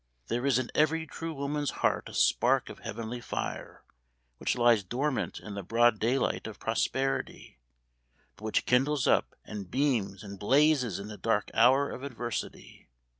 [0.29, 3.83] There is in every true woman's heart a spark of heavenly fire,
[4.39, 7.59] which lies dormant in the broad daylight of prosperity;
[8.35, 12.89] but which kindles up, and beams, and blazes in the dark hour of adversity.